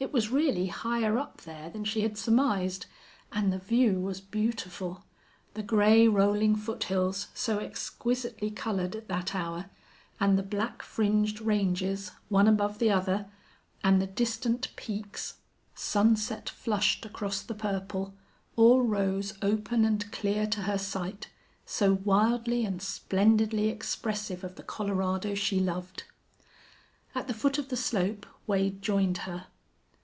It 0.00 0.12
was 0.12 0.28
really 0.30 0.68
higher 0.68 1.18
up 1.18 1.40
there 1.40 1.68
than 1.70 1.82
she 1.84 2.02
had 2.02 2.16
surmised. 2.16 2.86
And 3.32 3.52
the 3.52 3.58
view 3.58 3.98
was 3.98 4.20
beautiful. 4.20 5.02
The 5.54 5.62
gray, 5.64 6.06
rolling 6.06 6.54
foothills, 6.54 7.26
so 7.34 7.58
exquisitely 7.58 8.52
colored 8.52 8.94
at 8.94 9.08
that 9.08 9.34
hour, 9.34 9.70
and 10.20 10.38
the 10.38 10.44
black 10.44 10.82
fringed 10.84 11.40
ranges, 11.40 12.12
one 12.28 12.46
above 12.46 12.78
the 12.78 12.92
other, 12.92 13.26
and 13.82 14.00
the 14.00 14.06
distant 14.06 14.68
peaks, 14.76 15.38
sunset 15.74 16.48
flushed 16.48 17.04
across 17.04 17.42
the 17.42 17.54
purple, 17.56 18.14
all 18.54 18.82
rose 18.82 19.32
open 19.42 19.84
and 19.84 20.12
clear 20.12 20.46
to 20.46 20.62
her 20.62 20.78
sight, 20.78 21.26
so 21.66 21.94
wildly 22.04 22.64
and 22.64 22.80
splendidly 22.82 23.66
expressive 23.68 24.44
of 24.44 24.54
the 24.54 24.62
Colorado 24.62 25.34
she 25.34 25.58
loved. 25.58 26.04
At 27.16 27.26
the 27.26 27.34
foot 27.34 27.58
of 27.58 27.68
the 27.68 27.76
slope 27.76 28.26
Wade 28.46 28.80
joined 28.80 29.18
her. 29.26 29.48